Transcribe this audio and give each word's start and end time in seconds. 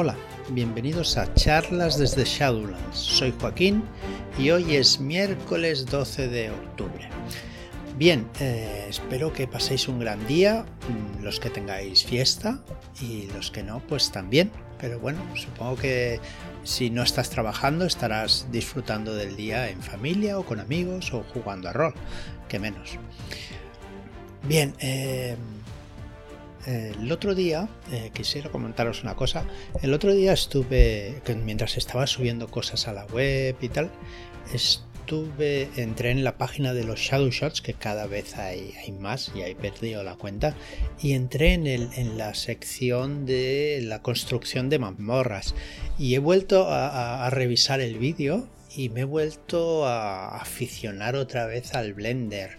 Hola, 0.00 0.16
bienvenidos 0.50 1.16
a 1.16 1.34
charlas 1.34 1.98
desde 1.98 2.22
Shadowlands. 2.24 2.96
Soy 2.96 3.34
Joaquín 3.40 3.82
y 4.38 4.50
hoy 4.50 4.76
es 4.76 5.00
miércoles 5.00 5.86
12 5.86 6.28
de 6.28 6.52
octubre. 6.52 7.08
Bien, 7.96 8.28
eh, 8.38 8.86
espero 8.88 9.32
que 9.32 9.48
paséis 9.48 9.88
un 9.88 9.98
gran 9.98 10.24
día, 10.28 10.64
mm, 10.88 11.24
los 11.24 11.40
que 11.40 11.50
tengáis 11.50 12.04
fiesta 12.04 12.60
y 13.00 13.26
los 13.34 13.50
que 13.50 13.64
no, 13.64 13.80
pues 13.88 14.12
también. 14.12 14.52
Pero 14.80 15.00
bueno, 15.00 15.18
supongo 15.34 15.74
que 15.74 16.20
si 16.62 16.90
no 16.90 17.02
estás 17.02 17.28
trabajando 17.30 17.84
estarás 17.84 18.46
disfrutando 18.52 19.16
del 19.16 19.34
día 19.34 19.68
en 19.68 19.82
familia 19.82 20.38
o 20.38 20.44
con 20.44 20.60
amigos 20.60 21.12
o 21.12 21.24
jugando 21.34 21.70
a 21.70 21.72
rol, 21.72 21.94
que 22.48 22.60
menos. 22.60 22.96
Bien, 24.44 24.74
eh, 24.78 25.36
el 26.66 27.10
otro 27.12 27.34
día, 27.34 27.68
eh, 27.92 28.10
quisiera 28.12 28.50
comentaros 28.50 29.02
una 29.02 29.14
cosa. 29.14 29.44
El 29.82 29.94
otro 29.94 30.14
día 30.14 30.32
estuve, 30.32 31.22
mientras 31.44 31.76
estaba 31.76 32.06
subiendo 32.06 32.48
cosas 32.48 32.88
a 32.88 32.92
la 32.92 33.06
web 33.06 33.56
y 33.60 33.68
tal, 33.68 33.90
estuve, 34.52 35.68
entré 35.76 36.10
en 36.10 36.24
la 36.24 36.36
página 36.36 36.74
de 36.74 36.84
los 36.84 37.00
Shadow 37.00 37.30
Shots, 37.30 37.62
que 37.62 37.74
cada 37.74 38.06
vez 38.06 38.36
hay, 38.36 38.74
más 38.98 39.30
y 39.34 39.42
he 39.42 39.54
perdido 39.54 40.02
la 40.02 40.16
cuenta, 40.16 40.54
y 41.00 41.12
entré 41.12 41.54
en, 41.54 41.66
el, 41.66 41.88
en 41.94 42.18
la 42.18 42.34
sección 42.34 43.24
de 43.24 43.80
la 43.82 44.02
construcción 44.02 44.68
de 44.68 44.78
mazmorras. 44.78 45.54
Y 45.98 46.14
he 46.14 46.18
vuelto 46.18 46.66
a, 46.68 47.28
revisar 47.30 47.80
el 47.80 47.98
vídeo 47.98 48.48
y 48.74 48.90
me 48.90 49.00
he 49.00 49.04
vuelto 49.04 49.86
a 49.86 50.36
aficionar 50.36 51.16
otra 51.16 51.46
vez 51.46 51.74
al 51.74 51.94
Blender. 51.94 52.58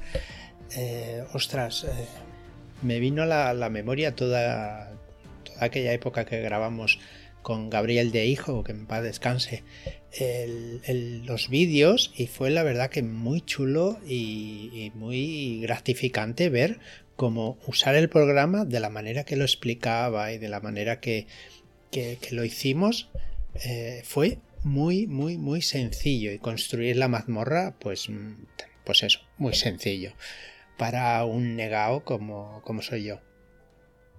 Eh, 0.76 1.24
ostras, 1.34 1.84
eh, 1.84 1.90
me 2.82 3.00
vino 3.00 3.24
a 3.24 3.54
la, 3.54 3.70
memoria 3.70 4.16
toda, 4.16 4.92
aquella 5.60 5.94
época 5.94 6.26
que 6.26 6.42
grabamos 6.42 7.00
con 7.42 7.70
Gabriel 7.70 8.12
de 8.12 8.26
Hijo, 8.26 8.64
que 8.64 8.72
en 8.72 8.86
paz 8.86 9.04
descanse, 9.04 9.64
los 11.26 11.50
vídeos 11.50 12.12
y 12.16 12.28
fue 12.28 12.50
la 12.50 12.64
verdad 12.64 12.90
que 12.90 13.04
muy 13.04 13.42
chulo 13.42 14.00
y, 14.08 14.92
muy 14.96 15.62
gratificante 15.62 16.50
ver 16.50 16.80
cómo 17.16 17.58
usar 17.68 17.96
el 17.96 18.10
programa 18.10 18.66
de 18.66 18.80
la 18.80 18.90
manera 18.90 19.24
que 19.24 19.36
lo 19.36 19.44
explicaba 19.44 20.32
y 20.32 20.38
de 20.38 20.50
la 20.50 20.60
manera 20.60 21.00
que, 21.00 21.28
lo 22.32 22.44
hicimos 22.44 23.10
eh, 23.66 24.02
fue 24.06 24.38
muy, 24.64 25.08
muy, 25.08 25.38
muy 25.38 25.62
sencillo. 25.62 26.32
Y 26.32 26.38
construir 26.38 26.98
la 26.98 27.08
mazmorra, 27.08 27.76
pues, 27.80 28.10
pues 28.84 29.04
eso, 29.04 29.22
muy 29.38 29.54
sencillo 29.54 30.14
para 30.80 31.24
un 31.26 31.56
negado 31.56 32.04
como, 32.04 32.64
como 32.64 32.82
soy 32.82 33.04
yo. 33.04 33.20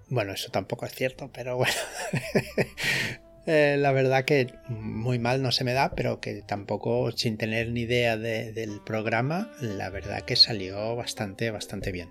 Bueno, 0.09 0.33
eso 0.33 0.51
tampoco 0.51 0.87
es 0.87 0.95
cierto, 0.95 1.31
pero 1.33 1.57
bueno. 1.57 1.75
Eh, 3.47 3.77
la 3.79 3.91
verdad 3.91 4.27
que 4.27 4.53
muy 4.69 5.19
mal 5.19 5.43
no 5.43 5.51
se 5.51 5.65
me 5.65 5.73
da, 5.73 5.95
pero 5.97 6.21
que 6.21 6.43
tampoco 6.43 7.11
sin 7.13 7.39
tener 7.39 7.71
ni 7.71 7.81
idea 7.81 8.19
del 8.19 8.81
programa, 8.85 9.51
la 9.61 9.89
verdad 9.89 10.21
que 10.21 10.37
salió 10.37 10.95
bastante, 10.95 11.51
bastante 11.51 11.91
bien. 11.91 12.11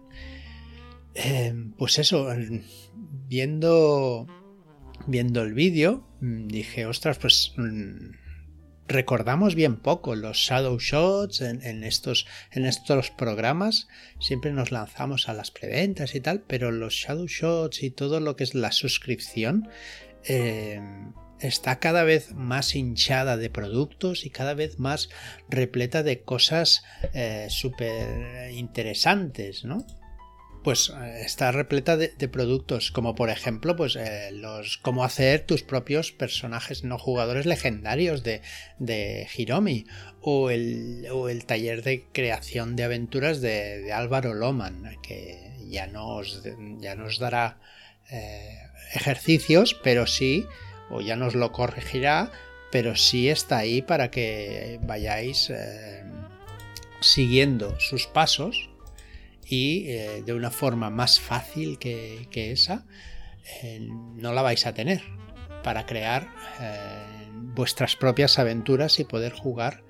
Eh, 1.14 1.54
pues 1.78 2.00
eso, 2.00 2.28
viendo, 3.28 4.28
viendo 5.06 5.44
el 5.44 5.54
vídeo, 5.54 6.04
dije, 6.20 6.88
ostras, 6.88 7.20
pues 7.20 7.54
mm, 7.56 8.10
recordamos 8.90 9.54
bien 9.54 9.78
poco 9.78 10.16
los 10.16 10.38
shadow 10.38 10.78
shots 10.80 11.42
en, 11.42 11.84
estos, 11.84 12.26
en 12.52 12.66
estos 12.66 13.12
programas. 13.12 13.88
Siempre 14.20 14.52
nos 14.52 14.72
lanzamos 14.72 15.30
a 15.30 15.34
las 15.34 15.52
preventas 15.52 16.16
y 16.16 16.20
tal, 16.20 16.42
pero 16.42 16.72
los 16.72 16.96
shadow 16.96 17.28
shots 17.28 17.84
y 17.84 17.92
todo 17.92 18.20
lo 18.20 18.36
que 18.36 18.44
es 18.44 18.56
la 18.56 18.72
suscripción 18.72 19.70
eh, 20.26 20.82
está 21.40 21.80
cada 21.80 22.04
vez 22.04 22.34
más 22.34 22.76
hinchada 22.76 23.38
de 23.38 23.50
productos 23.50 24.26
y 24.26 24.32
cada 24.32 24.56
vez 24.56 24.80
más 24.80 25.10
repleta 25.50 26.04
de 26.04 26.22
cosas 26.24 26.84
eh, 27.14 27.48
súper 27.50 28.52
interesantes, 28.52 29.64
¿no? 29.64 29.86
Pues 30.70 30.92
eh, 30.92 31.24
está 31.26 31.52
repleta 31.52 31.98
de, 31.98 32.10
productos 32.28 32.92
como 32.92 33.16
por 33.16 33.32
ejemplo 33.32 33.76
pues 33.76 33.96
eh, 33.96 34.30
los 34.32 34.78
cómo 34.78 35.04
hacer 35.04 35.44
tus 35.44 35.64
propios 35.64 36.12
personajes 36.12 36.84
no 36.84 37.00
jugadores 37.00 37.48
legendarios 37.48 38.22
de, 38.22 38.44
de 38.78 39.28
Hiromi 39.36 39.88
o 40.22 40.52
el, 40.52 41.08
o 41.12 41.28
el, 41.28 41.46
taller 41.46 41.82
de 41.82 42.06
creación 42.12 42.76
de 42.76 42.84
aventuras 42.84 43.42
de, 43.42 43.92
Álvaro 43.92 44.36
Loman 44.36 44.96
que 45.02 45.56
ya 45.68 45.88
nos, 45.88 46.44
ya 46.78 46.94
nos 46.94 47.18
dará 47.18 47.58
eh, 48.12 48.60
ejercicios 48.94 49.74
pero 49.74 50.06
sí 50.06 50.46
o 50.92 51.02
ya 51.02 51.16
nos 51.16 51.34
lo 51.34 51.52
corregirá 51.52 52.32
pero 52.72 52.96
sí 52.96 53.28
está 53.28 53.58
ahí 53.58 53.82
para 53.82 54.12
que 54.12 54.80
vayáis 54.84 55.52
siguiendo 57.02 57.80
sus 57.80 58.06
pasos 58.06 58.69
y 59.50 59.90
eh, 59.90 60.22
de 60.24 60.34
una 60.34 60.52
forma 60.52 60.92
más 60.92 61.20
fácil 61.20 61.80
que, 61.80 62.28
esa 62.32 62.86
eh, 63.64 63.80
no 63.82 64.32
la 64.32 64.44
vais 64.44 64.66
a 64.68 64.74
tener 64.76 65.02
para 65.64 65.88
crear 65.88 66.30
eh, 66.62 67.28
vuestras 67.34 67.96
propias 67.96 68.38
aventuras 68.38 69.00
y 69.00 69.06
poder 69.06 69.34
jugar. 69.34 69.84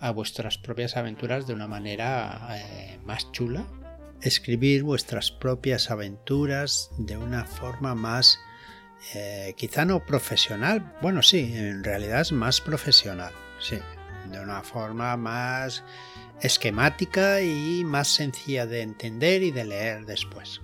A 0.00 0.10
vuestras 0.10 0.58
propias 0.58 0.96
aventuras 0.96 1.46
de 1.46 1.54
una 1.54 1.66
manera 1.66 2.48
más 3.04 3.30
chula. 3.32 3.66
Escribir 4.20 4.82
vuestras 4.82 5.30
propias 5.30 5.90
aventuras 5.90 6.90
de 6.98 7.16
una 7.16 7.46
forma 7.46 7.94
más 7.94 8.38
eh, 9.14 9.54
quizá 9.56 9.84
no 9.84 10.04
profesional, 10.04 10.94
bueno 11.02 11.22
sí, 11.22 11.52
en 11.54 11.84
realidad 11.84 12.22
es 12.22 12.32
más 12.32 12.60
profesional, 12.60 13.32
sí, 13.58 13.78
de 14.30 14.40
una 14.40 14.62
forma 14.62 15.16
más 15.16 15.84
esquemática 16.40 17.42
y 17.42 17.84
más 17.84 18.08
sencilla 18.08 18.66
de 18.66 18.82
entender 18.82 19.42
y 19.42 19.50
de 19.50 19.64
leer 19.64 20.06
después. 20.06 20.60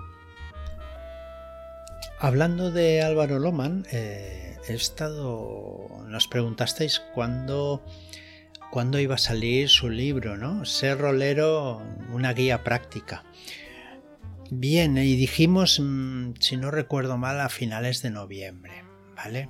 Hablando 2.19 2.71
de 2.71 3.03
Álvaro 3.03 3.39
Loman, 3.39 3.87
eh, 3.91 4.59
he 4.69 4.75
estado. 4.75 5.89
Nos 6.07 6.29
preguntasteis 6.29 7.01
cuándo, 7.15 7.83
cuándo 8.71 8.99
iba 8.99 9.15
a 9.15 9.19
salir 9.19 9.71
su 9.71 9.89
libro, 9.89 10.37
¿no? 10.37 10.67
Ser 10.67 10.99
rolero, 10.99 11.83
una 12.13 12.35
guía 12.35 12.63
práctica. 12.63 13.25
Bien, 14.53 14.99
y 14.99 15.15
dijimos, 15.15 15.79
mm, 15.81 16.33
si 16.41 16.57
no 16.57 16.73
recuerdo 16.73 17.17
mal, 17.17 17.41
a 17.41 17.49
finales 17.49 18.03
de 18.03 18.11
noviembre, 18.11 18.83
¿vale? 19.15 19.49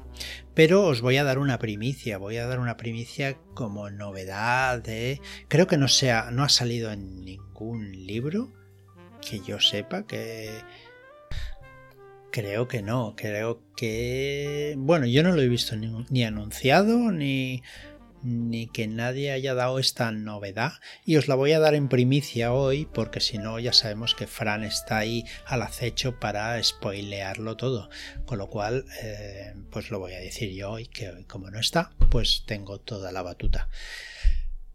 Pero 0.54 0.84
os 0.84 1.00
voy 1.00 1.16
a 1.16 1.24
dar 1.24 1.38
una 1.38 1.58
primicia, 1.58 2.18
voy 2.18 2.36
a 2.36 2.46
dar 2.46 2.60
una 2.60 2.76
primicia 2.76 3.38
como 3.54 3.88
novedad 3.88 4.82
de... 4.82 5.20
Creo 5.48 5.66
que 5.66 5.78
no, 5.78 5.88
sea, 5.88 6.30
no 6.30 6.44
ha 6.44 6.50
salido 6.50 6.92
en 6.92 7.24
ningún 7.24 8.06
libro 8.06 8.52
que 9.26 9.40
yo 9.40 9.58
sepa 9.58 10.06
que... 10.06 10.50
Creo 12.30 12.68
que 12.68 12.82
no, 12.82 13.14
creo 13.16 13.62
que... 13.76 14.74
Bueno, 14.76 15.06
yo 15.06 15.22
no 15.22 15.32
lo 15.32 15.40
he 15.40 15.48
visto 15.48 15.76
ni 15.76 16.24
anunciado 16.24 17.10
ni 17.10 17.62
ni 18.22 18.66
que 18.66 18.86
nadie 18.86 19.32
haya 19.32 19.54
dado 19.54 19.78
esta 19.78 20.10
novedad. 20.12 20.72
Y 21.04 21.16
os 21.16 21.28
la 21.28 21.34
voy 21.34 21.52
a 21.52 21.60
dar 21.60 21.74
en 21.74 21.88
primicia 21.88 22.52
hoy 22.52 22.86
porque 22.92 23.20
si 23.20 23.38
no 23.38 23.58
ya 23.58 23.72
sabemos 23.72 24.14
que 24.14 24.26
Fran 24.26 24.64
está 24.64 24.98
ahí 24.98 25.24
al 25.46 25.62
acecho 25.62 26.18
para 26.18 26.62
spoilearlo 26.62 27.56
todo. 27.56 27.90
Con 28.26 28.38
lo 28.38 28.48
cual 28.48 28.84
eh, 29.02 29.54
pues 29.70 29.90
lo 29.90 29.98
voy 29.98 30.12
a 30.12 30.20
decir 30.20 30.52
yo 30.52 30.70
hoy 30.70 30.86
que 30.86 31.24
como 31.26 31.50
no 31.50 31.58
está 31.58 31.92
pues 32.10 32.44
tengo 32.46 32.80
toda 32.80 33.12
la 33.12 33.22
batuta. 33.22 33.68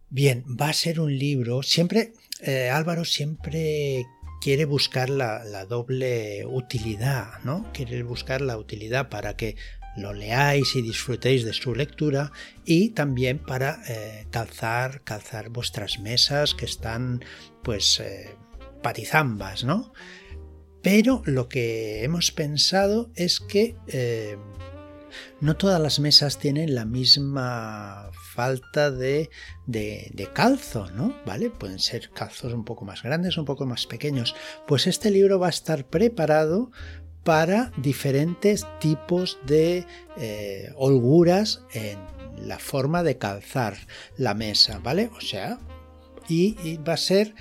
Bien 0.10 0.44
va 0.60 0.70
a 0.70 0.74
ser 0.74 1.00
un 1.00 1.18
libro. 1.18 1.64
Siempre 1.64 2.14
eh, 2.42 2.70
Álvaro 2.70 3.06
siempre 3.06 4.06
quiere 4.42 4.66
buscar 4.66 5.10
la, 5.10 5.44
la, 5.44 5.66
doble 5.66 6.46
utilidad, 6.46 7.40
¿no? 7.44 7.72
Quiere 7.74 8.04
buscar 8.04 8.42
la 8.42 8.58
utilidad 8.58 9.10
para 9.10 9.36
que 9.36 9.56
lo 9.96 10.14
leáis 10.14 10.76
y 10.76 10.82
disfrutéis 10.82 11.46
de 11.46 11.54
su 11.54 11.74
lectura 11.74 12.32
y 12.66 12.90
también 12.90 13.40
para 13.40 13.82
eh, 13.88 14.28
calzar, 14.30 15.02
calzar 15.04 15.50
vuestras 15.50 16.00
mesas 16.00 16.54
que 16.54 16.66
están 16.66 17.24
pues 17.64 18.00
eh, 18.00 18.36
patizambas, 18.82 19.64
¿no? 19.64 19.94
Pero 20.82 21.24
lo 21.26 21.50
que 21.50 22.04
hemos 22.04 22.32
pensado 22.32 23.10
es 23.16 23.40
que 23.40 23.76
eh, 23.88 24.38
no 25.42 25.56
todas 25.56 25.82
las 25.82 26.00
mesas 26.00 26.38
tienen 26.38 26.76
la 26.76 26.86
misma 26.86 28.12
falta 28.34 28.92
de, 28.92 29.30
de, 29.66 30.12
de, 30.14 30.28
calzo, 30.32 30.92
¿no? 30.92 31.16
¿Vale? 31.26 31.50
Pueden 31.50 31.80
ser 31.80 32.12
calzos 32.12 32.54
un 32.54 32.66
poco 32.66 32.86
más 32.86 33.02
grandes, 33.02 33.38
un 33.38 33.46
poco 33.46 33.66
más 33.66 33.88
pequeños. 33.88 34.36
Pues 34.68 34.88
este 34.88 35.10
libro 35.10 35.40
va 35.40 35.48
a 35.48 35.52
estar 35.52 35.88
preparado 35.88 36.72
para 37.26 37.72
diferentes 37.76 38.68
tipos 38.80 39.40
de 39.48 39.88
eh, 40.16 40.72
holguras 40.78 41.64
en 41.74 41.98
la 42.38 42.60
forma 42.60 43.02
de 43.02 43.18
calzar 43.18 43.76
la 44.16 44.36
mesa, 44.36 44.80
¿vale? 44.84 45.10
O 45.18 45.22
sea, 45.22 45.58
y, 46.30 46.78
va 46.78 46.94
a 46.94 46.98
ser 46.98 47.34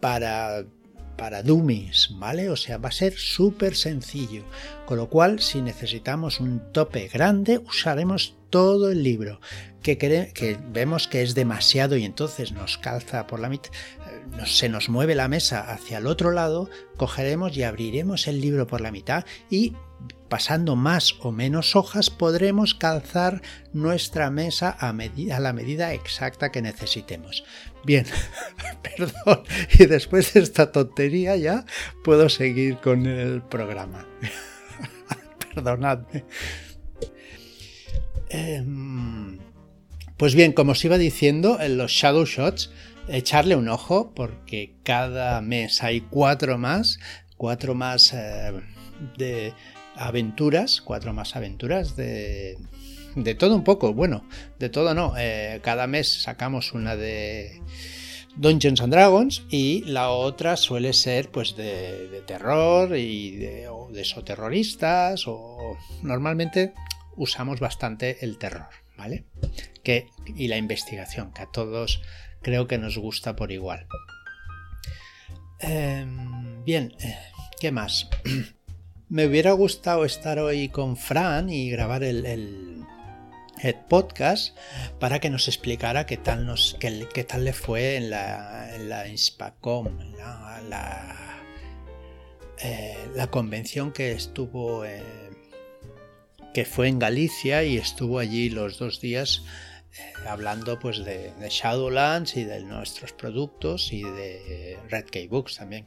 para 0.00 0.64
para 1.16 1.42
dummies, 1.42 2.10
¿vale? 2.14 2.50
O 2.50 2.56
sea, 2.56 2.78
va 2.78 2.90
a 2.90 2.92
ser 2.92 3.14
súper 3.14 3.74
sencillo. 3.74 4.44
Con 4.86 4.98
lo 4.98 5.08
cual, 5.08 5.40
si 5.40 5.62
necesitamos 5.62 6.40
un 6.40 6.72
tope 6.72 7.08
grande, 7.08 7.58
usaremos 7.58 8.36
todo 8.50 8.90
el 8.90 9.02
libro. 9.02 9.40
Que, 9.82 9.98
que 9.98 10.58
vemos 10.72 11.06
que 11.06 11.22
es 11.22 11.34
demasiado 11.34 11.96
y 11.96 12.04
entonces 12.04 12.50
nos 12.50 12.76
calza 12.76 13.28
por 13.28 13.38
la 13.38 13.48
mitad, 13.48 13.70
eh, 13.72 14.46
se 14.46 14.68
nos 14.68 14.88
mueve 14.88 15.14
la 15.14 15.28
mesa 15.28 15.72
hacia 15.72 15.98
el 15.98 16.08
otro 16.08 16.32
lado, 16.32 16.68
cogeremos 16.96 17.56
y 17.56 17.62
abriremos 17.62 18.26
el 18.26 18.40
libro 18.40 18.66
por 18.66 18.80
la 18.80 18.90
mitad 18.90 19.24
y 19.48 19.74
pasando 20.28 20.76
más 20.76 21.14
o 21.20 21.32
menos 21.32 21.76
hojas 21.76 22.10
podremos 22.10 22.74
calzar 22.74 23.42
nuestra 23.72 24.30
mesa 24.30 24.76
a, 24.78 24.90
a, 24.90 25.40
la 25.40 25.52
medida 25.52 25.92
exacta 25.92 26.50
que 26.50 26.62
necesitemos. 26.62 27.44
Bien, 27.84 28.06
perdón. 28.82 29.44
Y 29.78 29.86
después 29.86 30.32
de 30.32 30.40
esta 30.40 30.72
tontería 30.72 31.36
ya 31.36 31.64
puedo 32.02 32.28
seguir 32.28 32.78
con 32.78 33.06
el 33.06 33.42
programa. 33.42 34.06
Perdonadme. 35.54 36.24
Em, 38.28 39.38
pues 40.16 40.34
bien, 40.34 40.52
como 40.52 40.72
os 40.72 40.84
iba 40.84 40.98
diciendo, 40.98 41.58
en 41.60 41.78
los 41.78 41.92
Shadow 41.92 42.24
Shots, 42.24 42.70
echarle 43.08 43.54
un 43.54 43.68
ojo 43.68 44.12
porque 44.14 44.74
cada 44.82 45.40
mes 45.40 45.82
hay 45.82 46.00
cuatro 46.00 46.58
más, 46.58 46.98
cuatro 47.36 47.74
más 47.74 48.12
eh, 48.12 48.52
de 49.16 49.54
aventuras, 49.96 50.80
cuatro 50.80 51.12
más 51.12 51.36
aventuras 51.36 51.96
de, 51.96 52.58
de 53.16 53.34
todo 53.34 53.54
un 53.54 53.64
poco, 53.64 53.92
bueno, 53.94 54.24
de 54.58 54.68
todo 54.68 54.94
no. 54.94 55.14
Eh, 55.18 55.60
cada 55.62 55.86
mes 55.86 56.22
sacamos 56.22 56.72
una 56.72 56.96
de 56.96 57.62
Dungeons 58.36 58.80
and 58.82 58.92
Dragons 58.92 59.44
y 59.48 59.82
la 59.84 60.10
otra 60.10 60.56
suele 60.56 60.92
ser 60.92 61.30
pues 61.30 61.56
de, 61.56 62.22
terror 62.26 62.96
y 62.96 63.36
de, 63.36 63.68
o 63.68 63.88
de 63.90 64.04
soterroristas 64.04 65.24
o 65.26 65.76
normalmente 66.02 66.74
usamos 67.16 67.60
bastante 67.60 68.24
el 68.24 68.36
terror, 68.36 68.68
¿vale? 68.96 69.24
Que, 69.82 70.08
y 70.26 70.48
la 70.48 70.58
investigación, 70.58 71.32
que 71.32 71.42
a 71.42 71.50
todos 71.50 72.02
creo 72.42 72.66
que 72.66 72.78
nos 72.78 72.98
gusta 72.98 73.34
por 73.34 73.50
igual. 73.50 73.86
Em, 75.58 76.62
bien, 76.64 76.94
eh, 77.00 77.16
¿qué 77.58 77.72
más? 77.72 78.10
Me 79.08 79.26
hubiera 79.26 79.52
gustado 79.52 80.04
estar 80.04 80.38
hoy 80.38 80.68
con 80.68 80.96
Fran 80.96 81.48
y 81.48 81.70
grabar 81.70 82.02
el, 82.02 82.26
el 83.62 83.74
podcast 83.88 84.56
para 84.98 85.20
que 85.20 85.30
nos 85.30 85.48
explicara 85.48 86.06
qué 86.06 86.16
tal, 86.16 86.44
nos, 86.44 86.76
qué, 86.80 87.24
tal 87.24 87.44
le 87.44 87.52
fue 87.52 87.96
en 87.96 88.10
la, 88.10 88.74
en 88.74 88.88
la 88.88 89.08
Inspacom, 89.08 89.88
la, 90.68 91.40
eh, 92.62 92.96
la, 93.14 93.28
convención 93.28 93.92
que 93.92 94.12
estuvo, 94.12 94.84
eh, 94.84 95.02
que 96.52 96.64
fue 96.64 96.88
en 96.88 96.98
Galicia 96.98 97.64
y 97.64 97.76
estuvo 97.76 98.18
allí 98.18 98.50
los 98.50 98.78
dos 98.78 99.00
días 99.00 99.42
eh, 99.98 100.12
hablando 100.26 100.78
pues 100.78 101.04
de, 101.04 101.32
de, 101.32 101.48
Shadowlands 101.48 102.36
y 102.36 102.44
de 102.44 102.60
nuestros 102.60 103.12
productos 103.12 103.92
y 103.92 104.02
de 104.02 104.78
Red 104.90 105.28
Books 105.30 105.56
también. 105.56 105.86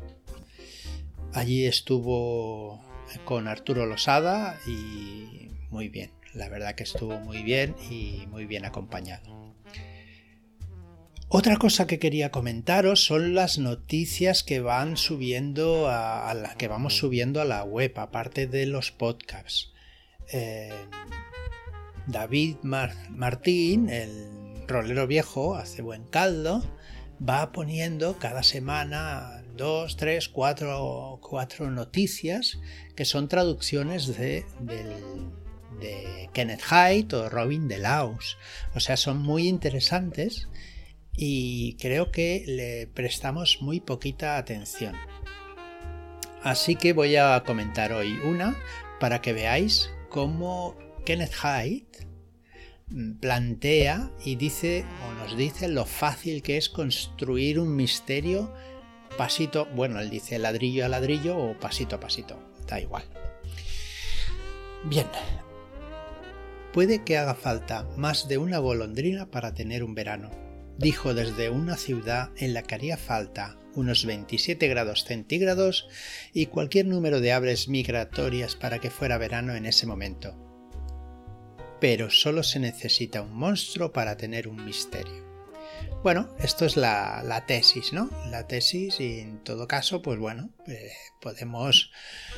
Allí 1.34 1.66
estuvo 1.66 2.89
con 3.26 3.48
Arturo 3.48 3.86
Losada 3.86 4.60
y 4.66 5.50
muy 5.70 5.90
bien. 5.90 6.12
La 6.34 6.50
verdad 6.50 6.76
que 6.76 6.84
estuvo 6.84 7.20
muy 7.20 7.44
bien 7.44 7.76
y 7.90 8.28
muy 8.28 8.46
bien 8.46 8.66
acompañado. 8.66 9.40
Otra 11.32 11.58
cosa 11.58 11.86
que 11.86 12.00
quería 12.00 12.32
comentaros 12.32 13.04
son 13.06 13.36
las 13.36 13.60
noticias 13.60 14.44
que 14.44 14.62
van 14.62 14.98
subiendo 14.98 15.88
a, 15.88 16.34
la 16.34 16.56
que 16.56 16.68
vamos 16.68 16.98
subiendo 16.98 17.40
a 17.40 17.46
la 17.46 17.64
web, 17.64 17.94
aparte 17.98 18.48
de 18.48 18.66
los 18.66 18.92
podcasts. 18.92 19.72
Eh, 20.32 20.74
David 22.08 22.58
Martín, 22.64 23.90
el 23.90 24.66
rolero 24.68 25.06
viejo, 25.06 25.56
hace 25.56 25.84
buen 25.84 26.04
caldo, 26.06 26.64
va 27.28 27.52
poniendo 27.52 28.18
cada 28.18 28.44
semana 28.44 29.44
dos, 29.56 29.98
tres, 29.98 30.30
cuatro, 30.30 31.20
cuatro 31.22 31.70
noticias 31.70 32.60
que 32.96 33.06
son 33.06 33.28
traducciones 33.28 34.08
de, 34.08 34.46
Kenneth 36.34 36.62
Hyde 36.62 37.16
o 37.16 37.30
Robin 37.30 37.68
de 37.68 37.78
Laus. 37.78 38.38
O 38.76 38.80
sea, 38.80 38.98
son 38.98 39.18
muy 39.22 39.48
interesantes 39.48 40.48
y 41.16 41.76
creo 41.78 42.12
que 42.12 42.44
le 42.46 42.88
prestamos 42.88 43.62
muy 43.62 43.80
poquita 43.80 44.38
atención. 44.38 44.96
Así 46.44 46.76
que 46.76 46.94
voy 46.94 47.16
a 47.18 47.44
comentar 47.46 47.92
hoy 47.92 48.14
una 48.24 48.58
para 49.00 49.22
que 49.22 49.34
veáis 49.34 49.90
cómo 50.10 50.78
Kenneth 51.06 51.34
Hyde 51.34 52.09
plantea 53.20 54.12
y 54.24 54.36
dice 54.36 54.86
o 55.08 55.14
nos 55.14 55.38
dice 55.38 55.68
lo 55.68 55.86
fácil 55.86 56.42
que 56.42 56.58
es 56.58 56.70
construir 56.70 57.60
un 57.60 57.76
misterio 57.76 58.54
pasito, 59.18 59.68
bueno, 59.76 60.00
él 60.00 60.10
dice 60.10 60.40
ladrillo 60.40 60.86
a 60.86 60.90
ladrillo 60.90 61.38
o 61.38 61.60
pasito 61.60 61.98
a 61.98 62.00
pasito, 62.00 62.40
da 62.68 62.80
igual. 62.80 63.04
Bien, 64.86 65.08
Puede 66.74 67.04
que 67.04 67.18
haga 67.18 67.34
falta 67.34 67.88
más 67.98 68.28
de 68.28 68.38
una 68.38 68.60
golondrina 68.60 69.32
para 69.32 69.56
tener 69.56 69.84
un 69.84 69.96
verano, 69.96 70.30
dijo 70.78 71.16
desde 71.16 71.50
una 71.50 71.78
ciudad 71.78 72.30
en 72.38 72.54
la 72.54 72.62
que 72.62 72.76
haría 72.76 72.96
falta 72.96 73.58
unos 73.74 74.06
27 74.06 74.68
grados 74.68 75.04
centígrados 75.04 75.88
y 76.32 76.46
cualquier 76.46 76.86
número 76.86 77.22
de 77.22 77.34
aves 77.34 77.70
migratorias 77.70 78.56
para 78.56 78.78
que 78.78 78.92
fuera 78.92 79.18
verano 79.18 79.56
en 79.56 79.66
ese 79.66 79.88
momento. 79.88 80.49
Pero 81.80 82.10
solo 82.10 82.44
se 82.44 82.60
necesita 82.60 83.22
un 83.22 83.34
monstruo 83.34 83.92
para 83.92 84.18
tener 84.18 84.48
un 84.48 84.66
misterio. 84.66 85.30
Bueno, 86.02 86.30
esto 86.40 86.66
es 86.66 86.78
la, 86.78 87.44
tesis, 87.46 87.92
¿no? 87.92 88.10
La 88.30 88.48
tesis 88.48 89.02
y 89.02 89.20
en 89.20 89.44
todo 89.44 89.68
caso, 89.68 90.02
pues 90.02 90.18
bueno, 90.18 90.50
eh, 90.68 90.92
podemos, 91.20 91.92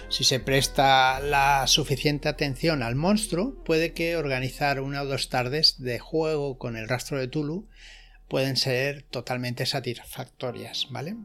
si 0.09 0.23
se 0.23 0.39
presta 0.39 1.19
la 1.19 1.67
suficiente 1.67 2.27
atención 2.27 2.81
al 2.81 2.95
monstruo, 2.95 3.63
puede 3.63 3.93
que 3.93 4.15
organizar 4.15 4.81
una 4.81 5.03
o 5.03 5.05
dos 5.05 5.29
tardes 5.29 5.79
de 5.79 5.99
juego 5.99 6.57
con 6.57 6.75
el 6.75 6.89
rastro 6.89 7.19
de 7.19 7.27
Tulu 7.27 7.67
pueden 8.27 8.57
ser 8.57 9.03
totalmente 9.03 9.67
satisfactorias, 9.67 10.87
¿vale? 10.89 11.15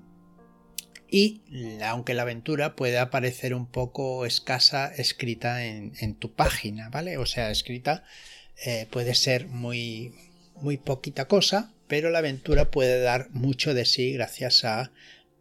Y 1.08 1.42
aunque 1.84 2.14
la 2.14 2.22
aventura 2.22 2.74
puede 2.74 3.04
parecer 3.06 3.54
un 3.54 3.66
poco 3.66 4.26
escasa 4.26 4.92
escrita 4.94 5.64
en, 5.64 6.14
tu 6.14 6.32
página, 6.32 6.88
¿vale? 6.88 7.16
O 7.18 7.26
sea, 7.26 7.50
escrita 7.50 8.04
eh, 8.64 8.86
puede 8.90 9.14
ser 9.14 9.46
muy, 9.46 10.12
muy 10.56 10.76
poquita 10.78 11.28
cosa, 11.28 11.72
pero 11.86 12.10
la 12.10 12.18
aventura 12.18 12.70
puede 12.70 13.00
dar 13.00 13.30
mucho 13.30 13.74
de 13.74 13.84
sí 13.84 14.12
gracias 14.12 14.64
a 14.64 14.90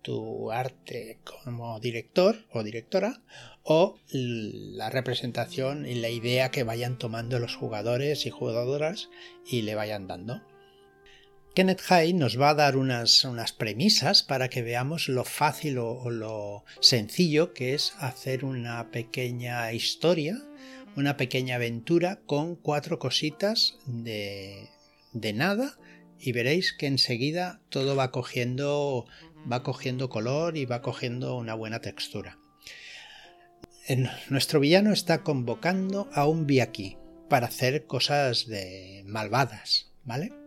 tu 0.01 0.51
arte 0.51 1.17
como 1.23 1.79
director 1.79 2.45
o 2.51 2.61
directora 2.61 3.21
o 3.63 3.97
la 4.11 4.91
representación 4.91 5.87
y 5.87 5.95
la 5.95 6.09
idea 6.09 6.51
que 6.51 6.63
vayan 6.63 6.99
tomando 6.99 7.39
los 7.39 7.55
jugadores 7.55 8.27
y 8.27 8.29
jugadoras 8.29 9.09
y 9.47 9.63
le 9.63 9.73
vayan 9.73 10.05
dando. 10.07 10.43
Kenneth 11.55 11.83
Hyde 11.83 12.13
nos 12.15 12.37
va 12.37 12.49
a 12.49 12.53
dar 12.53 12.75
unas, 12.75 13.23
unas 13.23 13.53
premisas 13.53 14.23
para 14.23 14.49
que 14.49 14.61
veamos 14.61 15.07
lo 15.07 15.23
fácil 15.23 15.77
o, 15.77 16.09
lo 16.09 16.65
sencillo 16.81 17.53
que 17.53 17.73
es 17.73 17.93
hacer 17.97 18.43
una 18.43 18.91
pequeña 18.91 19.71
historia, 19.71 20.37
una 20.97 21.15
pequeña 21.15 21.55
aventura 21.55 22.19
con 22.25 22.57
cuatro 22.57 22.99
cositas 22.99 23.77
de, 23.85 24.67
de 25.13 25.31
nada 25.31 25.77
y 26.19 26.33
veréis 26.33 26.73
que 26.73 26.87
enseguida 26.87 27.61
todo 27.69 27.95
va 27.95 28.11
cogiendo, 28.11 29.05
va 29.49 29.63
cogiendo 29.63 30.09
color 30.09 30.57
y 30.57 30.65
va 30.65 30.81
cogiendo 30.81 31.37
una 31.37 31.53
buena 31.53 31.79
textura. 31.79 32.37
nuestro 34.29 34.59
villano 34.59 34.91
está 34.91 35.23
convocando 35.23 36.09
a 36.11 36.27
un 36.27 36.47
Biaki 36.47 36.97
para 37.29 37.47
hacer 37.47 37.85
cosas 37.85 38.45
de 38.45 39.03
malvadas, 39.05 39.93
¿vale? 40.03 40.44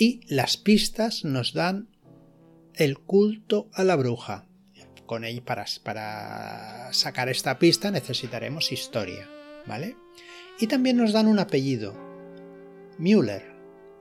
Y 0.00 0.20
las 0.28 0.56
pistas 0.56 1.24
nos 1.24 1.54
dan 1.54 1.88
el 2.76 3.00
culto 3.00 3.68
a 3.74 3.82
la 3.82 3.96
bruja. 3.96 4.46
Con 5.06 5.24
él 5.24 5.42
para, 5.42 5.64
para 5.82 6.92
sacar 6.92 7.28
esta 7.28 7.58
pista 7.58 7.90
necesitaremos 7.90 8.70
historia, 8.70 9.28
¿vale? 9.66 9.96
Y 10.60 10.68
también 10.68 10.98
nos 10.98 11.12
dan 11.12 11.26
un 11.26 11.40
apellido, 11.40 11.94
Müller, 12.96 13.42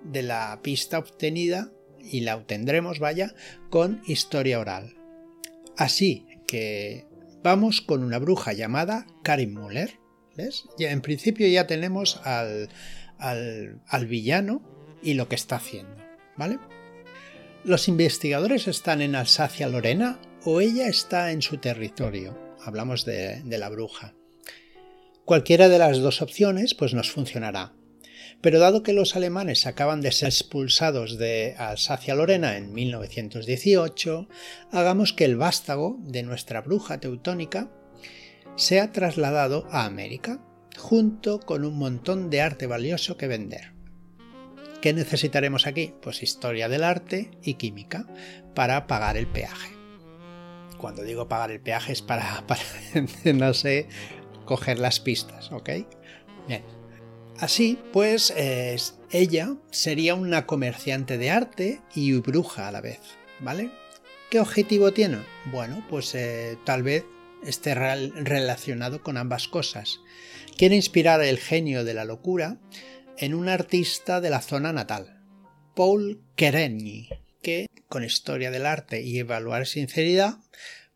de 0.04 0.22
la 0.22 0.60
pista 0.62 1.00
obtenida 1.00 1.72
y 2.00 2.20
la 2.20 2.36
obtendremos, 2.36 3.00
vaya, 3.00 3.34
con 3.72 4.04
historia 4.06 4.60
oral. 4.60 4.96
Así 5.77 6.27
que 6.46 7.08
vamos 7.44 7.82
con 7.82 8.04
una 8.04 8.20
bruja 8.20 8.54
llamada 8.54 9.08
Karin. 9.24 9.58
Ya, 10.77 10.92
en 10.92 11.01
principio 11.01 11.48
ya 11.48 11.66
tenemos 11.66 12.22
al, 12.24 12.70
al 13.18 14.06
villano 14.06 14.77
y 15.01 15.13
lo 15.13 15.27
que 15.27 15.36
está 15.36 15.58
haciendo. 15.58 15.98
¿Vale? 16.36 16.60
¿Los 17.63 17.88
investigadores 17.89 18.68
están 18.68 19.01
en 19.01 19.16
Alsacia-Lorena 19.16 20.22
o 20.46 20.62
ella 20.62 20.88
está 20.88 21.32
en 21.32 21.42
su 21.42 21.58
territorio? 21.58 22.38
Hablamos 22.63 23.04
de, 23.04 23.42
la 23.46 23.68
bruja. 23.68 24.13
Cualquiera 25.25 25.68
de 25.68 25.80
las 25.80 25.98
dos 26.00 26.22
opciones 26.22 26.74
pues 26.75 26.94
nos 26.94 27.12
funcionará. 27.12 27.74
Pero 28.39 28.60
dado 28.60 28.84
que 28.84 28.94
los 28.94 29.16
alemanes 29.16 29.66
acaban 29.66 30.00
de 30.00 30.12
ser 30.12 30.30
expulsados 30.30 31.18
de 31.18 31.56
Alsacia-Lorena 31.58 32.56
en 32.56 32.72
1918, 32.72 34.30
hagamos 34.72 35.12
que 35.12 35.25
el 35.25 35.36
vástago 35.36 35.98
de 36.01 36.24
nuestra 36.24 36.62
bruja 36.62 37.00
teutónica 37.00 37.70
sea 38.56 38.92
trasladado 38.92 39.68
a 39.72 39.86
América, 39.86 40.39
junto 40.77 41.39
con 41.39 41.66
un 41.66 41.77
montón 41.77 42.30
de 42.30 42.42
arte 42.42 42.68
valioso 42.68 43.18
que 43.18 43.27
vender. 43.27 43.77
¿Qué 44.82 44.94
necesitaremos 44.94 45.66
aquí? 45.66 45.94
Pues 46.02 46.22
historia 46.22 46.70
del 46.70 46.84
arte 46.84 47.32
y 47.42 47.56
química 47.56 48.06
para 48.54 48.88
pagar 48.88 49.18
el 49.18 49.28
peaje. 49.28 49.74
Cuando 50.78 51.04
digo 51.04 51.28
pagar 51.28 51.52
el 51.52 51.60
peaje 51.60 51.94
es 51.94 52.02
para, 52.02 52.46
para 52.48 52.62
no 53.34 53.54
sé, 53.54 53.88
coger 54.46 54.80
las 54.80 55.00
pistas, 55.00 55.52
¿ok? 55.52 55.70
Bien. 56.48 56.64
Así, 57.40 57.80
pues, 57.94 58.34
ella 59.12 59.56
sería 59.70 60.16
una 60.16 60.48
comerciante 60.48 61.20
de 61.20 61.30
arte 61.30 61.82
y 61.94 62.14
bruja 62.14 62.68
a 62.68 62.72
la 62.72 62.82
vez, 62.82 63.00
¿vale? 63.40 63.70
¿Qué 64.32 64.40
objetivo 64.40 64.92
tiene? 64.92 65.20
Bueno, 65.46 65.86
pues 65.88 66.16
eh, 66.16 66.58
tal 66.66 66.82
vez 66.82 67.06
esté 67.46 67.76
relacionado 67.76 69.04
con 69.04 69.18
ambas 69.18 69.48
cosas. 69.48 70.02
Quiere 70.58 70.76
inspirar 70.76 71.22
el 71.22 71.38
genio 71.38 71.84
de 71.84 71.94
la 71.94 72.06
locura 72.06 72.58
en 73.18 73.34
un 73.34 73.50
artista 73.50 74.22
de 74.22 74.30
la 74.30 74.42
zona 74.42 74.74
natal, 74.74 75.22
Paul 75.76 76.22
Kerenyi, 76.36 77.10
que 77.42 77.68
con 77.88 78.04
historia 78.04 78.52
del 78.52 78.66
arte 78.66 79.02
y 79.02 79.20
evaluar 79.20 79.66
sinceridad, 79.66 80.38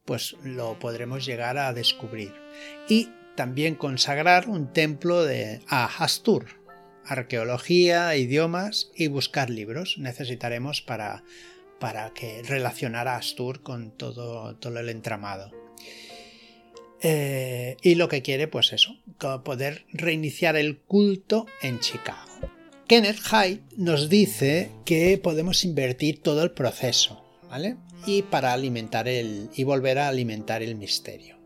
pues 0.06 0.36
lo 0.44 0.78
podremos 0.80 1.26
llegar 1.26 1.58
a 1.58 1.74
descubrir. 1.74 2.34
Y 2.88 3.10
también 3.36 3.76
consagrar 3.76 4.48
un 4.48 4.74
templo 4.74 5.24
de, 5.24 5.62
a 5.68 5.86
Astur, 6.04 6.46
arqueología, 7.06 8.16
idiomas 8.16 8.92
y 8.96 9.08
buscar 9.08 9.50
libros. 9.50 9.96
Necesitaremos 9.98 10.82
para, 10.82 11.24
para 11.80 12.12
que 12.14 12.44
relacionara 12.44 13.14
a 13.14 13.18
Astur 13.18 13.62
con 13.64 13.92
todo, 13.92 14.56
todo 14.58 14.80
el 14.80 14.90
entramado. 14.90 15.61
Eh, 17.02 17.78
y 17.82 17.96
lo 17.96 18.08
que 18.08 18.22
quiere, 18.22 18.48
pues 18.48 18.74
eso, 18.74 18.98
poder 19.44 19.86
reiniciar 19.92 20.56
el 20.56 20.78
culto 20.78 21.48
en 21.62 21.80
Chicago. 21.80 22.30
Kenneth 22.88 23.20
Hyde 23.20 23.62
nos 23.78 24.10
dice 24.10 24.70
que 24.86 25.18
podemos 25.18 25.64
invertir 25.64 26.22
todo 26.22 26.44
el 26.44 26.52
proceso, 26.52 27.24
¿vale? 27.50 27.78
Y 28.06 28.24
para 28.24 28.54
alimentar 28.54 29.08
el 29.08 29.50
y 29.56 29.64
volver 29.64 29.98
a 29.98 30.10
alimentar 30.10 30.62
el 30.62 30.76
misterio. 30.76 31.38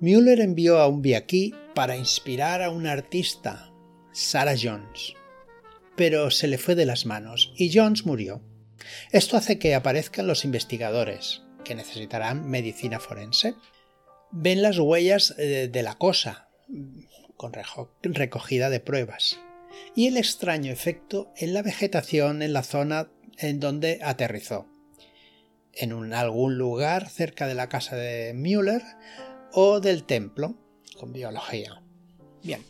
Müller 0.00 0.40
envió 0.40 0.78
a 0.78 0.88
un 0.88 1.02
viaquí 1.02 1.54
para 1.74 1.96
inspirar 1.96 2.62
a 2.62 2.70
un 2.70 2.86
artista, 2.86 3.72
Sarah 4.12 4.56
Jones, 4.60 5.14
pero 5.94 6.30
se 6.30 6.48
le 6.48 6.58
fue 6.58 6.74
de 6.74 6.84
las 6.84 7.06
manos 7.06 7.52
y 7.56 7.70
Jones 7.72 8.04
murió. 8.04 8.42
Esto 9.10 9.36
hace 9.36 9.58
que 9.58 9.74
aparezcan 9.74 10.26
los 10.26 10.44
investigadores, 10.44 11.42
que 11.64 11.74
necesitarán 11.74 12.48
medicina 12.48 13.00
forense. 13.00 13.54
Ven 14.38 14.60
las 14.60 14.78
huellas 14.78 15.34
eh, 15.38 15.70
de 15.72 15.82
la 15.82 15.94
cosa, 15.94 16.50
con 17.38 17.54
recogida 18.02 18.68
de 18.68 18.80
pruebas, 18.80 19.40
y 19.94 20.08
el 20.08 20.18
extraño 20.18 20.70
efecto 20.70 21.32
en 21.38 21.54
la 21.54 21.62
vegetación 21.62 22.42
en 22.42 22.52
la 22.52 22.62
zona 22.62 23.08
en 23.38 23.60
donde 23.60 23.98
aterrizó. 24.02 24.66
En 25.72 26.12
algún 26.12 26.58
lugar 26.58 27.08
cerca 27.08 27.46
de 27.46 27.54
la 27.54 27.70
casa 27.70 27.96
de 27.96 28.34
Müller 28.34 28.82
o 29.52 29.80
del 29.80 30.04
templo, 30.04 30.54
con 30.98 31.14
biología. 31.14 31.82
Bien. 32.42 32.62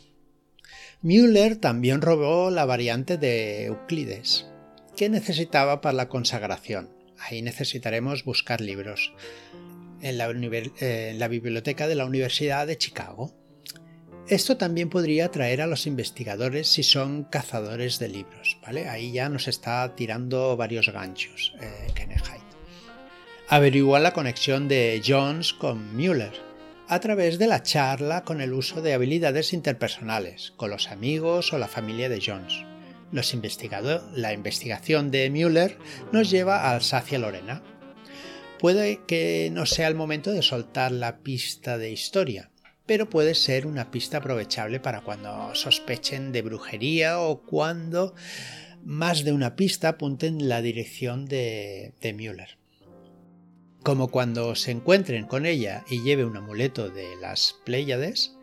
Müller 1.01 1.57
también 1.57 2.01
robó 2.01 2.49
la 2.49 2.63
variante 2.63 3.17
de 3.17 3.65
Euclides, 3.65 4.47
que 4.95 5.09
necesitaba 5.09 5.81
para 5.81 5.97
la 5.97 6.07
consagración. 6.07 6.95
Ahí 7.17 7.41
necesitaremos 7.41 8.23
buscar 8.23 8.61
libros 8.61 9.11
en 10.01 10.17
la, 10.17 10.29
eh, 10.29 11.09
en 11.11 11.19
la 11.19 11.27
biblioteca 11.27 11.87
de 11.87 11.95
la 11.95 12.05
Universidad 12.05 12.67
de 12.67 12.77
Chicago. 12.77 13.33
Esto 14.27 14.57
también 14.57 14.89
podría 14.89 15.25
atraer 15.25 15.61
a 15.61 15.67
los 15.67 15.87
investigadores 15.87 16.67
si 16.67 16.83
son 16.83 17.23
cazadores 17.23 17.97
de 17.97 18.09
libros, 18.09 18.57
¿vale? 18.61 18.89
Ahí 18.89 19.13
ya 19.13 19.29
nos 19.29 19.47
está 19.47 19.95
tirando 19.95 20.57
varios 20.57 20.89
ganchos 20.89 21.53
eh, 21.61 21.87
Kenneth 21.95 22.23
Averiguar 23.47 24.01
la 24.01 24.11
conexión 24.11 24.67
de 24.67 25.01
Jones 25.05 25.53
con 25.53 25.95
Müller 25.95 26.33
a 26.89 26.99
través 26.99 27.39
de 27.39 27.47
la 27.47 27.63
charla 27.63 28.23
con 28.23 28.41
el 28.41 28.53
uso 28.53 28.81
de 28.81 28.93
habilidades 28.93 29.53
interpersonales 29.53 30.53
con 30.57 30.69
los 30.69 30.89
amigos 30.89 31.53
o 31.53 31.57
la 31.57 31.69
familia 31.69 32.09
de 32.09 32.21
Jones. 32.25 32.65
Los 33.11 33.33
la 34.13 34.33
investigación 34.33 35.11
de 35.11 35.29
Müller 35.29 35.77
nos 36.11 36.29
lleva 36.29 36.63
a 36.63 36.71
Alsacia-Lorena. 36.75 37.63
Puede 38.59 39.01
que 39.05 39.49
no 39.53 39.67
sea 39.67 39.87
el 39.87 39.93
momento 39.93 40.31
de 40.31 40.41
soltar 40.41 40.91
la 40.91 41.19
pista 41.19 41.77
de 41.77 41.91
historia, 41.91 42.49
pero 42.87 43.07
puede 43.07 43.35
ser 43.35 43.67
una 43.67 43.91
pista 43.91 44.17
aprovechable 44.17 44.79
para 44.79 45.01
cuando 45.01 45.53
sospechen 45.53 46.31
de 46.31 46.41
brujería 46.41 47.19
o 47.19 47.43
cuando 47.43 48.15
más 48.83 49.23
de 49.23 49.33
una 49.33 49.55
pista 49.55 49.89
apunten 49.89 50.41
en 50.41 50.49
la 50.49 50.63
dirección 50.63 51.25
de, 51.25 51.93
de 52.01 52.13
Müller. 52.13 52.57
Como 53.83 54.07
cuando 54.09 54.55
se 54.55 54.71
encuentren 54.71 55.27
con 55.27 55.45
ella 55.45 55.83
y 55.87 56.01
lleve 56.01 56.25
un 56.25 56.37
amuleto 56.37 56.89
de 56.89 57.15
las 57.21 57.55
Pléyades, 57.63 58.35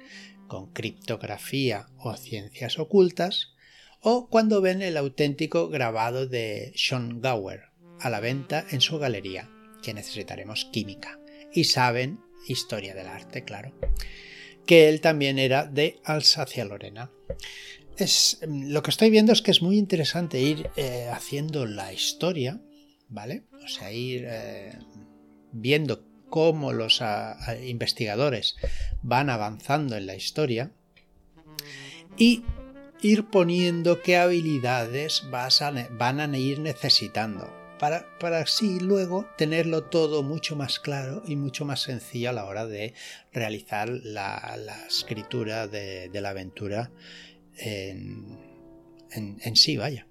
con 0.47 0.73
criptografía 0.73 1.87
o 1.99 2.16
ciencias 2.16 2.78
ocultas, 2.78 3.54
o 4.00 4.28
cuando 4.28 4.61
ven 4.61 4.80
el 4.80 4.97
auténtico 4.97 5.68
grabado 5.71 6.28
de 6.28 6.73
Gower 7.21 7.64
a 8.00 8.11
la 8.11 8.21
venta 8.21 8.64
en 8.71 8.80
su 8.80 8.99
galería, 8.99 9.49
que 9.85 9.95
necesitaremos 9.95 10.64
química, 10.73 11.21
y 11.53 11.64
saben 11.64 12.21
historia 12.49 12.95
del 12.95 13.07
arte, 13.07 13.45
claro, 13.45 13.73
que 14.67 14.88
él 14.88 15.00
también 15.00 15.38
era 15.38 15.67
de 15.67 16.00
Alsacia-Lorena. 16.05 17.11
Es, 17.97 18.41
lo 18.49 18.83
que 18.83 18.91
estoy 18.91 19.11
viendo 19.11 19.33
es 19.33 19.43
que 19.43 19.50
es 19.50 19.62
muy 19.62 19.79
interesante 19.79 20.41
ir 20.41 20.71
eh, 20.76 21.09
haciendo 21.12 21.67
la 21.67 21.93
historia, 21.93 22.61
¿vale? 23.09 23.45
O 23.64 23.69
sea, 23.69 23.93
ir 23.93 24.25
eh, 24.26 24.73
viendo 25.53 26.05
cómo 26.29 26.73
los 26.73 27.00
investigadores 27.64 28.57
van 29.03 29.31
avanzando 29.31 29.97
en 29.97 30.07
la 30.07 30.17
historia 30.17 30.73
y 32.17 32.43
ir 33.03 33.26
poniendo 33.26 34.03
qué 34.03 34.17
habilidades 34.17 35.23
van 35.31 36.21
a 36.21 36.38
ir 36.38 36.59
necesitando 36.59 37.63
para, 37.78 38.07
así 38.40 38.81
luego 38.81 39.26
tenerlo 39.37 39.85
todo 39.85 40.23
mucho 40.23 40.57
más 40.57 40.78
claro 40.78 41.23
y 41.26 41.37
mucho 41.37 41.64
más 41.64 41.83
sencillo 41.83 42.31
a 42.31 42.33
la 42.33 42.47
hora 42.47 42.66
de 42.66 42.95
realizar 43.33 43.88
la, 43.88 44.57
escritura 44.88 45.69
de, 45.69 46.11
la 46.12 46.31
aventura 46.31 46.90
en, 47.57 48.38
en 49.11 49.57
sí, 49.57 49.76
vaya. 49.76 50.07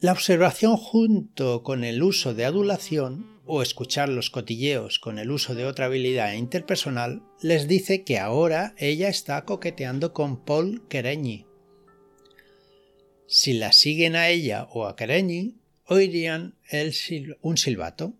La 0.00 0.12
observación 0.12 0.76
junto 0.76 1.62
con 1.62 1.82
el 1.82 2.02
uso 2.02 2.34
de 2.34 2.44
adulación 2.44 3.40
o 3.46 3.62
escuchar 3.62 4.08
los 4.08 4.30
cotilleos 4.30 4.98
con 4.98 5.18
el 5.18 5.30
uso 5.30 5.54
de 5.54 5.66
otra 5.66 5.86
habilidad 5.86 6.32
interpersonal 6.32 7.22
les 7.40 7.68
dice 7.68 8.04
que 8.04 8.18
ahora 8.18 8.74
ella 8.78 9.08
está 9.08 9.44
coqueteando 9.44 10.12
con 10.12 10.44
Paul 10.44 10.86
Kerenyi. 10.88 11.46
Si 13.26 13.54
la 13.54 13.72
siguen 13.72 14.16
a 14.16 14.28
ella 14.28 14.68
o 14.70 14.86
a 14.86 14.96
Kerenyi, 14.96 15.56
oirían 15.86 16.54
un 17.42 17.56
silbato, 17.56 18.14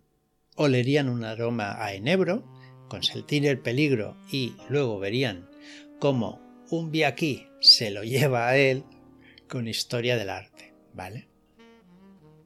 olerían 0.57 1.09
un 1.09 1.25
aroma 1.25 1.83
a 1.85 1.95
enebro, 1.95 2.45
con 2.89 3.03
sentir 3.03 3.47
el 3.47 3.59
peligro 3.59 4.17
y 4.31 4.55
luego 4.69 4.99
verían 4.99 5.49
cómo 5.99 6.41
un 6.71 6.91
viaquí 6.91 7.49
se 7.61 7.91
lo 7.91 8.05
lleva 8.05 8.49
a 8.49 8.57
él 8.57 8.85
con 9.49 9.69
historia 9.69 10.17
del 10.17 10.31
arte, 10.31 10.75
¿vale? 10.93 11.29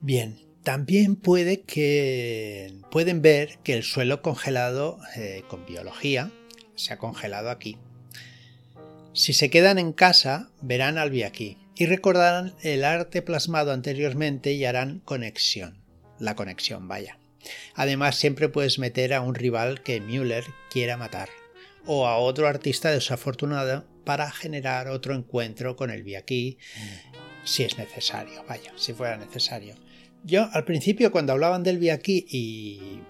Bien, 0.01 0.39
también 0.63 1.17
puede 1.17 1.63
que 1.63 2.73
pueden 2.91 3.21
ver 3.21 3.59
que 3.65 3.75
el 3.75 3.83
suelo 3.83 4.23
congelado 4.23 4.99
eh, 5.17 5.43
con 5.49 5.67
biología 5.67 6.31
se 6.77 6.93
ha 6.93 6.99
congelado 6.99 7.51
aquí. 7.51 7.77
Si 9.13 9.33
se 9.33 9.51
quedan 9.51 9.79
en 9.79 9.93
casa, 9.93 10.51
verán 10.63 10.99
al 10.99 11.11
aquí 11.25 11.59
y 11.79 11.87
recordarán 11.87 12.55
el 12.63 12.85
arte 12.85 13.23
plasmado 13.23 13.73
anteriormente 13.73 14.53
y 14.53 14.65
harán 14.65 14.99
conexión. 14.99 15.85
La 16.19 16.35
conexión, 16.35 16.89
vaya. 16.89 17.19
Además, 17.75 18.17
siempre 18.17 18.49
puedes 18.49 18.81
meter 18.81 19.15
a 19.15 19.21
un 19.21 19.37
rival 19.37 19.83
que 19.85 20.01
Müller 20.01 20.45
quiera 20.71 20.97
matar 20.97 21.29
o 21.87 22.09
a 22.09 22.19
otro 22.19 22.49
artista 22.49 22.91
desafortunado 22.91 23.87
para 24.05 24.29
generar 24.33 24.89
otro 24.89 25.15
encuentro 25.15 25.77
con 25.77 25.91
el 25.91 26.03
Viaki 26.03 26.59
si 27.45 27.63
es 27.63 27.79
necesario, 27.79 28.45
vaya, 28.49 28.73
si 28.77 28.93
fuera 28.93 29.17
necesario. 29.17 29.77
Yo 30.25 30.49
al 30.53 30.65
principio 30.65 31.13
cuando 31.13 31.33
hablaban 31.33 31.63
del 31.63 31.79
Viaki 31.79 32.27
y, 32.29 33.01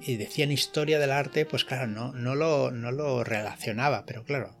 y 0.00 0.16
decían 0.16 0.50
historia 0.50 0.98
del 0.98 1.12
arte, 1.12 1.44
pues 1.44 1.64
claro, 1.64 1.86
no, 1.86 2.12
no, 2.12 2.34
lo, 2.34 2.70
no 2.70 2.90
lo 2.90 3.22
relacionaba, 3.22 4.06
pero 4.06 4.24
claro, 4.24 4.56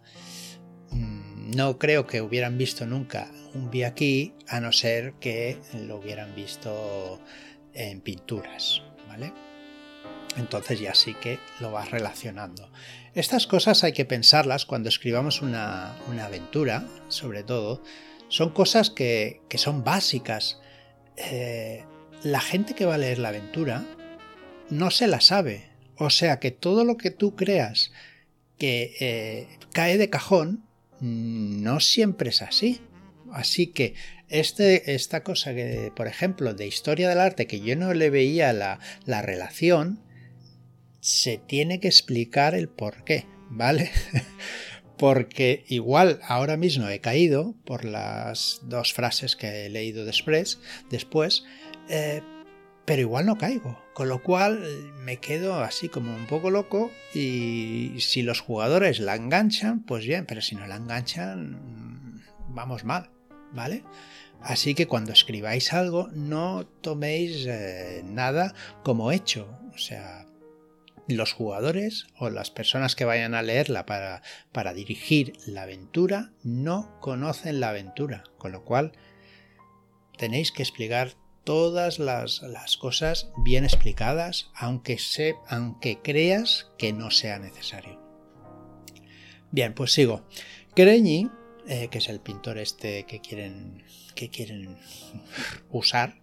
no 1.46 1.78
creo 1.78 2.06
que 2.06 2.22
hubieran 2.22 2.58
visto 2.58 2.86
nunca 2.86 3.28
un 3.54 3.70
Viaki 3.70 4.34
a 4.48 4.60
no 4.60 4.72
ser 4.72 5.14
que 5.14 5.58
lo 5.86 5.96
hubieran 5.96 6.34
visto 6.34 7.20
en 7.74 8.00
pinturas, 8.00 8.82
¿vale? 9.08 9.32
Entonces 10.36 10.80
ya 10.80 10.94
sí 10.94 11.14
que 11.14 11.38
lo 11.60 11.70
vas 11.70 11.90
relacionando. 11.90 12.68
Estas 13.14 13.46
cosas 13.46 13.84
hay 13.84 13.92
que 13.92 14.04
pensarlas 14.04 14.66
cuando 14.66 14.88
escribamos 14.88 15.42
una, 15.42 15.94
aventura, 16.20 16.84
sobre 17.08 17.44
todo. 17.44 17.82
Son 18.28 18.50
cosas 18.50 18.90
que, 18.90 19.40
son 19.54 19.84
básicas. 19.84 20.60
Eh, 21.16 21.84
la 22.22 22.40
gente 22.40 22.74
que 22.74 22.86
va 22.86 22.94
a 22.94 22.98
leer 22.98 23.18
la 23.18 23.28
aventura 23.28 23.84
no 24.70 24.90
se 24.90 25.06
la 25.06 25.20
sabe. 25.20 25.70
O 25.96 26.10
sea 26.10 26.40
que 26.40 26.50
todo 26.50 26.84
lo 26.84 26.96
que 26.96 27.12
tú 27.12 27.36
creas 27.36 27.92
que 28.58 28.96
eh, 28.98 29.58
cae 29.72 29.96
de 29.96 30.10
cajón, 30.10 30.64
no 31.04 31.80
siempre 31.80 32.30
es 32.30 32.40
así. 32.40 32.80
Así 33.32 33.66
que 33.66 33.94
este, 34.28 34.94
esta 34.94 35.22
cosa 35.22 35.54
que, 35.54 35.92
por 35.94 36.06
ejemplo, 36.06 36.54
de 36.54 36.66
historia 36.66 37.08
del 37.08 37.20
arte, 37.20 37.46
que 37.46 37.60
yo 37.60 37.76
no 37.76 37.92
le 37.92 38.10
veía 38.10 38.52
la, 38.52 38.78
la 39.04 39.20
relación, 39.20 40.00
se 41.00 41.36
tiene 41.36 41.80
que 41.80 41.88
explicar 41.88 42.54
el 42.54 42.68
por 42.68 43.04
qué, 43.04 43.26
¿vale? 43.50 43.90
Porque 44.98 45.64
igual 45.68 46.20
ahora 46.22 46.56
mismo 46.56 46.88
he 46.88 47.00
caído 47.00 47.54
por 47.66 47.84
las 47.84 48.60
dos 48.62 48.94
frases 48.94 49.36
que 49.36 49.66
he 49.66 49.68
leído 49.68 50.04
después, 50.04 50.60
después 50.88 51.44
eh, 51.90 52.22
pero 52.84 53.00
igual 53.00 53.26
no 53.26 53.38
caigo. 53.38 53.82
Con 53.94 54.08
lo 54.08 54.22
cual 54.22 54.64
me 54.98 55.18
quedo 55.18 55.62
así 55.62 55.88
como 55.88 56.14
un 56.14 56.26
poco 56.26 56.50
loco 56.50 56.90
y 57.14 57.94
si 58.00 58.22
los 58.22 58.40
jugadores 58.40 58.98
la 58.98 59.14
enganchan, 59.14 59.84
pues 59.84 60.04
bien, 60.04 60.26
pero 60.26 60.40
si 60.40 60.56
no 60.56 60.66
la 60.66 60.76
enganchan, 60.76 62.22
vamos 62.48 62.84
mal, 62.84 63.10
¿vale? 63.52 63.84
Así 64.40 64.74
que 64.74 64.86
cuando 64.86 65.12
escribáis 65.12 65.72
algo, 65.72 66.08
no 66.12 66.66
toméis 66.66 67.46
eh, 67.46 68.02
nada 68.04 68.52
como 68.82 69.12
hecho. 69.12 69.48
O 69.74 69.78
sea, 69.78 70.26
los 71.08 71.32
jugadores 71.32 72.06
o 72.18 72.30
las 72.30 72.50
personas 72.50 72.94
que 72.94 73.04
vayan 73.04 73.34
a 73.34 73.42
leerla 73.42 73.86
para, 73.86 74.22
para 74.52 74.74
dirigir 74.74 75.34
la 75.46 75.62
aventura 75.62 76.32
no 76.42 76.98
conocen 77.00 77.60
la 77.60 77.70
aventura, 77.70 78.24
con 78.38 78.52
lo 78.52 78.64
cual 78.64 78.92
tenéis 80.18 80.52
que 80.52 80.62
explicar 80.62 81.16
todas 81.44 81.98
las, 81.98 82.40
cosas 82.78 83.28
bien 83.36 83.64
explicadas, 83.64 84.50
aunque, 84.54 84.98
se, 84.98 85.36
aunque 85.48 86.00
creas 86.02 86.70
que 86.78 86.92
no 86.92 87.10
sea 87.10 87.38
necesario. 87.38 88.00
Bien, 89.50 89.74
pues 89.74 89.92
sigo. 89.92 90.24
Creñi, 90.74 91.30
eh, 91.68 91.88
que 91.90 91.98
es 91.98 92.08
el 92.08 92.20
pintor 92.20 92.58
este 92.58 93.04
que 93.04 93.20
quieren, 93.20 93.84
que 94.14 94.30
quieren 94.30 94.76
usar, 95.70 96.16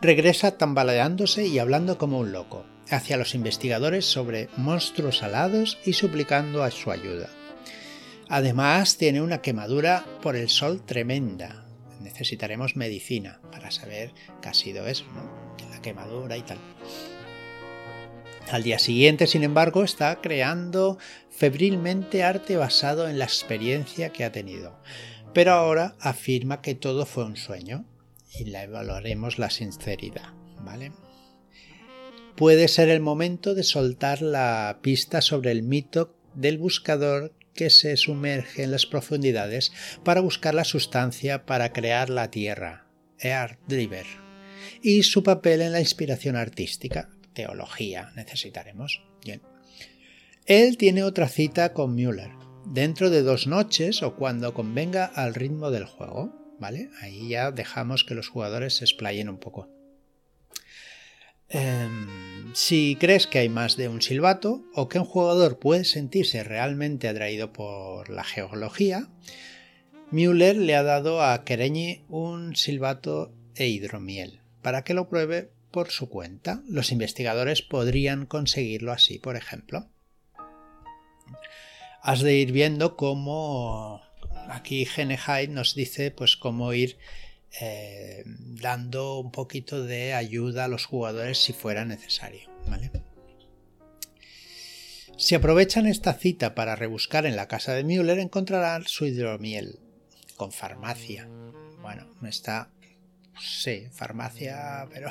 regresa 0.00 0.56
tambaleándose 0.56 1.46
y 1.46 1.58
hablando 1.58 1.98
como 1.98 2.20
un 2.20 2.32
loco 2.32 2.64
hacia 2.90 3.16
los 3.16 3.34
investigadores 3.34 4.06
sobre 4.06 4.48
monstruos 4.56 5.22
alados 5.22 5.78
y 5.84 5.94
suplicando 5.94 6.62
a 6.62 6.70
su 6.70 6.90
ayuda. 6.90 7.28
Además 8.28 8.96
tiene 8.96 9.22
una 9.22 9.40
quemadura 9.40 10.04
por 10.22 10.36
el 10.36 10.48
sol 10.48 10.84
tremenda. 10.84 11.67
Necesitaremos 12.00 12.76
medicina 12.76 13.40
para 13.50 13.70
saber 13.70 14.12
qué 14.40 14.48
ha 14.48 14.54
sido 14.54 14.86
eso, 14.86 15.04
¿no? 15.14 15.68
La 15.70 15.82
quemadura 15.82 16.36
y 16.36 16.42
tal. 16.42 16.58
Al 18.50 18.62
día 18.62 18.78
siguiente, 18.78 19.26
sin 19.26 19.44
embargo, 19.44 19.84
está 19.84 20.20
creando 20.20 20.98
febrilmente 21.30 22.22
arte 22.22 22.56
basado 22.56 23.08
en 23.08 23.18
la 23.18 23.24
experiencia 23.24 24.10
que 24.10 24.24
ha 24.24 24.32
tenido. 24.32 24.80
Pero 25.34 25.52
ahora 25.52 25.96
afirma 26.00 26.62
que 26.62 26.74
todo 26.74 27.04
fue 27.04 27.24
un 27.24 27.36
sueño 27.36 27.84
y 28.38 28.44
la 28.46 28.62
evaluaremos 28.62 29.38
la 29.38 29.50
sinceridad, 29.50 30.32
¿vale? 30.64 30.92
puede 32.38 32.68
ser 32.68 32.88
el 32.88 33.00
momento 33.00 33.56
de 33.56 33.64
soltar 33.64 34.22
la 34.22 34.78
pista 34.80 35.20
sobre 35.20 35.50
el 35.50 35.64
mito 35.64 36.14
del 36.34 36.56
buscador 36.56 37.32
que 37.58 37.70
se 37.70 37.96
sumerge 37.96 38.62
en 38.62 38.70
las 38.70 38.86
profundidades 38.86 39.72
para 40.04 40.20
buscar 40.20 40.54
la 40.54 40.62
sustancia 40.62 41.44
para 41.44 41.72
crear 41.72 42.08
la 42.08 42.30
Tierra, 42.30 42.86
Earth 43.18 43.58
Driver, 43.66 44.06
y 44.80 45.02
su 45.02 45.24
papel 45.24 45.62
en 45.62 45.72
la 45.72 45.80
inspiración 45.80 46.36
artística, 46.36 47.10
teología, 47.32 48.12
necesitaremos. 48.14 49.02
Bien. 49.24 49.42
Él 50.46 50.76
tiene 50.76 51.02
otra 51.02 51.26
cita 51.26 51.72
con 51.72 51.96
Müller, 51.96 52.30
dentro 52.64 53.10
de 53.10 53.22
dos 53.22 53.48
noches 53.48 54.04
o 54.04 54.14
cuando 54.14 54.54
convenga 54.54 55.04
al 55.04 55.34
ritmo 55.34 55.72
del 55.72 55.84
juego, 55.84 56.32
¿vale? 56.60 56.90
Ahí 57.00 57.30
ya 57.30 57.50
dejamos 57.50 58.04
que 58.04 58.14
los 58.14 58.28
jugadores 58.28 58.76
se 58.76 58.84
explayen 58.84 59.28
un 59.28 59.38
poco. 59.38 59.68
Em, 61.48 62.54
si 62.54 62.96
crees 63.00 63.26
que 63.26 63.38
hay 63.38 63.48
más 63.48 63.76
de 63.76 63.88
un 63.88 64.02
silbato 64.02 64.62
o 64.74 64.88
que 64.88 64.98
un 64.98 65.04
jugador 65.04 65.58
puede 65.58 65.84
sentirse 65.84 66.44
realmente 66.44 67.08
atraído 67.08 67.52
por 67.52 68.10
la 68.10 68.24
geología, 68.24 69.08
Müller 70.10 70.56
le 70.56 70.74
ha 70.74 70.82
dado 70.82 71.22
a 71.22 71.44
Kereñi 71.44 72.04
un 72.08 72.56
silbato 72.56 73.32
e 73.54 73.68
hidromiel 73.68 74.40
para 74.62 74.84
que 74.84 74.94
lo 74.94 75.08
pruebe 75.08 75.50
por 75.70 75.90
su 75.90 76.08
cuenta. 76.08 76.62
Los 76.68 76.92
investigadores 76.92 77.62
podrían 77.62 78.26
conseguirlo 78.26 78.92
así, 78.92 79.18
por 79.18 79.36
ejemplo. 79.36 79.86
Has 82.02 82.20
de 82.20 82.36
ir 82.36 82.52
viendo 82.52 82.96
cómo 82.96 84.02
aquí 84.48 84.86
Gene 84.86 85.18
nos 85.48 85.74
dice 85.74 86.10
pues 86.10 86.36
cómo 86.36 86.72
ir 86.72 86.98
eh, 87.60 88.24
dando 88.26 89.18
un 89.18 89.30
poquito 89.30 89.82
de 89.84 90.14
ayuda 90.14 90.64
a 90.64 90.68
los 90.68 90.84
jugadores 90.84 91.38
si 91.38 91.52
fuera 91.52 91.84
necesario. 91.84 92.48
Si 95.16 95.34
aprovechan 95.34 95.86
esta 95.86 96.14
cita 96.14 96.54
para 96.54 96.76
rebuscar 96.76 97.26
en 97.26 97.34
la 97.34 97.48
casa 97.48 97.72
de 97.72 97.82
Müller, 97.82 98.20
encontrarán 98.20 98.86
su 98.86 99.04
hidromiel 99.04 99.80
con 100.36 100.52
farmacia. 100.52 101.28
Bueno, 101.82 102.06
está. 102.22 102.70
Sí, 103.40 103.88
farmacia, 103.92 104.86
pero. 104.92 105.10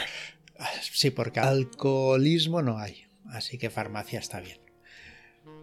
sí, 0.92 1.10
porque 1.10 1.40
alcoholismo 1.40 2.62
no 2.62 2.78
hay. 2.78 3.04
Así 3.26 3.58
que 3.58 3.68
farmacia 3.68 4.18
está 4.18 4.40
bien. 4.40 4.58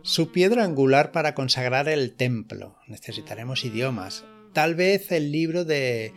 Su 0.03 0.31
piedra 0.31 0.63
angular 0.63 1.11
para 1.11 1.33
consagrar 1.33 1.89
el 1.89 2.13
templo. 2.15 2.77
Necesitaremos 2.87 3.65
idiomas 3.65 4.25
tal 4.55 4.73
vez 4.73 5.11
el 5.11 5.33
libro 5.33 5.65
de 5.65 6.13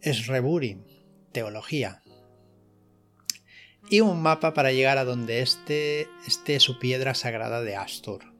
Sreburi, 0.00 0.78
Teología, 1.32 2.02
y 3.90 4.00
un 4.00 4.22
mapa 4.22 4.54
para 4.54 4.70
llegar 4.70 4.96
a 4.96 5.04
donde 5.04 5.40
esté, 5.42 6.06
esté 6.24 6.60
su 6.60 6.78
piedra 6.78 7.14
sagrada 7.14 7.62
de 7.62 7.74
Astur, 7.74 8.32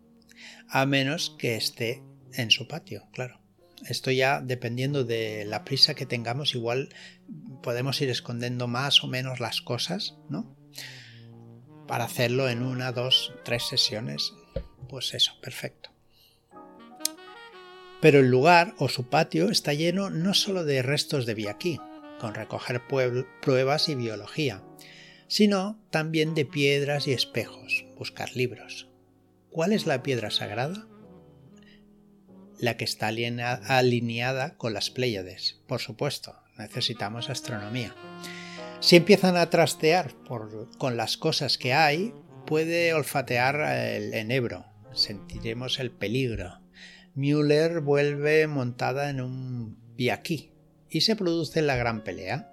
a 0.69 0.87
menos 0.87 1.35
que 1.37 1.57
esté 1.57 2.01
en 2.33 2.53
su 2.53 2.69
patio, 2.69 3.09
claro. 3.13 3.41
Esto 3.89 4.13
ya 4.13 4.41
dependiendo 4.41 5.03
de 5.03 5.45
la 5.47 5.65
prisa 5.65 5.97
que 5.97 6.07
tengamos, 6.07 6.55
igual 6.55 6.95
podemos 7.61 8.01
ir 8.01 8.09
escondiendo 8.09 8.69
más 8.69 9.03
o 9.03 9.09
menos 9.09 9.41
las 9.41 9.63
cosas, 9.63 10.17
¿no? 10.29 10.57
Para 11.89 12.05
hacerlo 12.05 12.49
en 12.49 12.63
una, 12.63 12.93
dos, 12.93 13.33
tres 13.45 13.65
sesiones, 13.65 14.33
pues 14.89 15.13
eso, 15.13 15.33
perfecto. 15.43 15.90
Pero 18.01 18.21
el 18.21 18.31
lugar 18.31 18.75
o 18.79 18.89
su 18.89 19.09
patio 19.09 19.51
está 19.51 19.75
lleno 19.75 20.11
no 20.11 20.35
solo 20.35 20.65
de 20.65 20.83
restos 20.83 21.27
de 21.27 21.35
Biaquí, 21.35 21.81
con 22.19 22.35
recoger 22.35 22.83
pruebas 23.43 23.89
y 23.89 23.95
biología, 23.95 24.63
sino 25.27 25.79
también 25.91 26.35
de 26.35 26.45
piedras 26.45 27.07
y 27.07 27.13
espejos, 27.13 27.87
buscar 27.97 28.35
libros. 28.37 28.89
¿Cuál 29.51 29.73
es 29.73 29.87
la 29.87 30.03
piedra 30.03 30.31
sagrada? 30.31 30.87
La 32.59 32.77
que 32.77 32.85
está 32.85 33.09
alineada 33.09 34.57
con 34.57 34.75
las 34.75 34.91
Pléyades, 34.91 35.61
por 35.67 35.81
supuesto, 35.81 36.37
necesitamos 36.59 37.31
astronomía. 37.31 37.95
Si 38.81 38.97
empiezan 38.97 39.37
a 39.37 39.51
trastear 39.51 40.15
con 40.79 40.97
las 40.97 41.17
cosas 41.17 41.59
que 41.59 41.73
hay, 41.75 42.15
puede 42.47 42.93
olfatear 42.95 43.61
el 43.61 44.15
enebro, 44.15 44.67
sentiremos 44.93 45.79
el 45.79 45.91
peligro, 45.91 46.60
Müller 47.21 47.83
vuelve 47.83 48.47
montada 48.47 49.11
en 49.11 49.21
un 49.21 49.77
biaquí 49.95 50.53
y 50.89 51.03
se 51.03 51.17
produce 51.17 51.61
la 51.61 51.77
gran 51.77 52.03
pelea. 52.03 52.51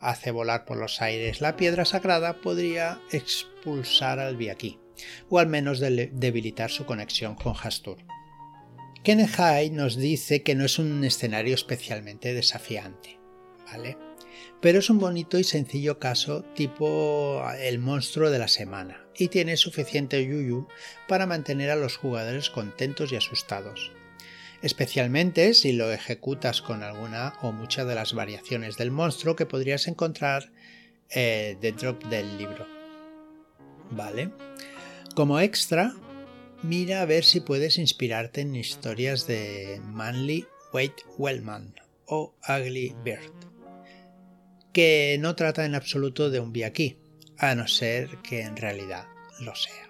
Hace 0.00 0.30
volar 0.30 0.64
por 0.64 0.78
los 0.78 1.02
aires 1.02 1.42
la 1.42 1.56
piedra 1.56 1.84
sagrada, 1.84 2.40
podría 2.40 2.98
expulsar 3.12 4.18
al 4.18 4.36
biaquí, 4.36 4.78
o 5.28 5.38
al 5.38 5.48
menos 5.48 5.80
debilitar 5.80 6.70
su 6.70 6.86
conexión 6.86 7.34
con 7.34 7.54
Hastur. 7.54 7.98
Kenneth 9.02 9.70
nos 9.72 9.96
dice 9.96 10.42
que 10.42 10.54
no 10.54 10.64
es 10.64 10.78
un 10.78 11.04
escenario 11.04 11.54
especialmente 11.54 12.32
desafiante, 12.32 13.18
¿vale? 13.66 13.98
Pero 14.60 14.78
es 14.78 14.90
un 14.90 14.98
bonito 14.98 15.38
y 15.38 15.44
sencillo 15.44 15.98
caso 15.98 16.42
tipo 16.54 17.42
el 17.58 17.78
monstruo 17.78 18.30
de 18.30 18.38
la 18.38 18.48
semana 18.48 19.06
y 19.16 19.28
tiene 19.28 19.56
suficiente 19.56 20.24
yuyu 20.24 20.66
para 21.08 21.26
mantener 21.26 21.70
a 21.70 21.76
los 21.76 21.96
jugadores 21.96 22.50
contentos 22.50 23.12
y 23.12 23.16
asustados. 23.16 23.92
Especialmente 24.62 25.54
si 25.54 25.72
lo 25.72 25.90
ejecutas 25.90 26.60
con 26.60 26.82
alguna 26.82 27.34
o 27.40 27.52
muchas 27.52 27.86
de 27.86 27.94
las 27.94 28.12
variaciones 28.12 28.76
del 28.76 28.90
monstruo 28.90 29.36
que 29.36 29.46
podrías 29.46 29.88
encontrar 29.88 30.52
eh, 31.08 31.56
dentro 31.60 31.94
del 32.10 32.36
libro. 32.36 32.66
¿Vale? 33.90 34.30
Como 35.14 35.40
extra, 35.40 35.94
mira 36.62 37.02
a 37.02 37.06
ver 37.06 37.24
si 37.24 37.40
puedes 37.40 37.78
inspirarte 37.78 38.42
en 38.42 38.54
historias 38.54 39.26
de 39.26 39.80
Manly 39.82 40.46
Wade 40.72 40.94
Wellman 41.18 41.74
o 42.06 42.34
Ugly 42.48 42.94
Bird, 43.02 43.32
que 44.72 45.16
no 45.20 45.34
trata 45.34 45.64
en 45.64 45.74
absoluto 45.74 46.30
de 46.30 46.40
un 46.40 46.52
aquí, 46.64 46.98
a 47.38 47.54
no 47.54 47.66
ser 47.66 48.18
que 48.22 48.42
en 48.42 48.56
realidad 48.56 49.06
lo 49.40 49.54
sea. 49.54 49.88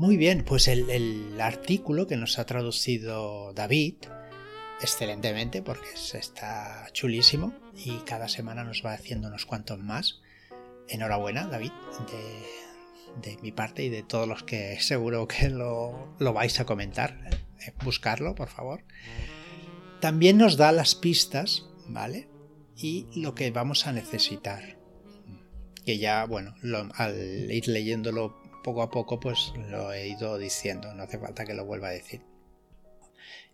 Muy 0.00 0.16
bien, 0.16 0.44
pues 0.46 0.66
el, 0.66 1.38
artículo 1.40 2.06
que 2.06 2.16
nos 2.16 2.38
ha 2.38 2.46
traducido 2.46 3.52
David, 3.52 3.96
excelentemente, 4.80 5.60
porque 5.60 5.88
está 6.14 6.86
chulísimo 6.92 7.52
y 7.76 7.98
cada 7.98 8.28
semana 8.28 8.64
nos 8.64 8.82
va 8.82 8.94
haciendo 8.94 9.28
unos 9.28 9.44
cuantos 9.44 9.78
más. 9.78 10.22
Enhorabuena, 10.88 11.46
David, 11.48 11.72
de, 13.22 13.36
mi 13.42 13.52
parte 13.52 13.82
y 13.84 13.90
de 13.90 14.02
todos 14.02 14.26
los 14.26 14.42
que 14.42 14.78
seguro 14.80 15.28
que 15.28 15.50
lo, 15.50 16.14
lo 16.18 16.32
vais 16.32 16.58
a 16.60 16.64
comentar. 16.64 17.18
Eh, 17.66 17.72
buscarlo, 17.84 18.34
por 18.34 18.48
favor. 18.48 18.84
También 20.00 20.38
nos 20.38 20.56
da 20.56 20.72
las 20.72 20.94
pistas, 20.94 21.66
¿vale? 21.92 22.28
Y 22.76 23.06
lo 23.14 23.34
que 23.34 23.50
vamos 23.50 23.86
a 23.86 23.92
necesitar. 23.92 24.78
Que 25.84 25.98
ya, 25.98 26.24
bueno, 26.26 26.54
al 26.94 27.50
ir 27.50 27.68
leyéndolo 27.68 28.40
poco 28.62 28.82
a 28.82 28.90
poco, 28.90 29.20
pues 29.20 29.52
lo 29.68 29.92
he 29.92 30.08
ido 30.08 30.38
diciendo, 30.38 30.94
no 30.94 31.02
hace 31.02 31.18
falta 31.18 31.44
que 31.44 31.54
lo 31.54 31.64
vuelva 31.64 31.88
a 31.88 31.92
decir. 31.92 32.22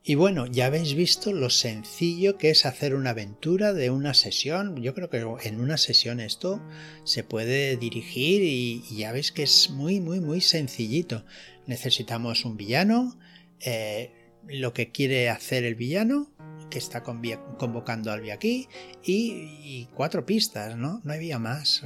Y 0.08 0.14
bueno, 0.14 0.46
ya 0.46 0.66
habéis 0.66 0.94
visto 0.94 1.32
lo 1.32 1.50
sencillo 1.50 2.38
que 2.38 2.50
es 2.50 2.64
hacer 2.64 2.94
una 2.94 3.10
aventura 3.10 3.72
de 3.72 3.90
una 3.90 4.14
sesión. 4.14 4.80
Yo 4.80 4.94
creo 4.94 5.10
que 5.10 5.26
en 5.42 5.60
una 5.60 5.78
sesión 5.78 6.20
esto 6.20 6.62
se 7.02 7.24
puede 7.24 7.76
dirigir 7.76 8.40
y, 8.44 8.84
ya 8.96 9.10
veis 9.10 9.32
que 9.32 9.42
es 9.42 9.70
muy, 9.70 9.98
muy, 9.98 10.20
muy 10.20 10.40
sencillito. 10.40 11.24
Necesitamos 11.66 12.44
un 12.44 12.56
villano, 12.56 13.18
eh, 13.58 14.12
lo 14.48 14.72
que 14.72 14.90
quiere 14.90 15.28
hacer 15.28 15.64
el 15.64 15.74
villano, 15.74 16.30
que 16.70 16.78
está 16.78 17.02
convocando 17.02 18.10
al 18.10 18.28
aquí 18.30 18.68
y, 19.04 19.88
cuatro 19.94 20.26
pistas, 20.26 20.76
¿no? 20.76 21.00
No 21.04 21.12
había 21.12 21.38
más. 21.38 21.82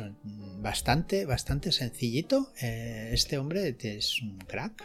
Bastante, 0.61 1.27
bastante 1.27 1.73
sencillito. 1.73 2.53
Eh, 2.61 3.11
este 3.13 3.39
hombre 3.39 3.77
es 3.81 4.21
un 4.23 4.39
crack. 4.39 4.85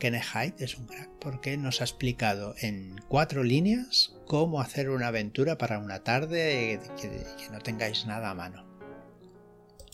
Kenneth 0.00 0.24
Hyde 0.24 0.64
es 0.64 0.76
un 0.76 0.86
crack 0.86 1.10
porque 1.20 1.56
nos 1.56 1.80
ha 1.80 1.84
explicado 1.84 2.56
en 2.60 2.96
cuatro 3.08 3.44
líneas 3.44 4.16
cómo 4.26 4.60
hacer 4.60 4.90
una 4.90 5.08
aventura 5.08 5.58
para 5.58 5.78
una 5.78 6.02
tarde 6.02 6.80
que, 7.00 7.08
que 7.08 7.50
no 7.52 7.60
tengáis 7.60 8.04
nada 8.06 8.30
a 8.30 8.34
mano. 8.34 8.66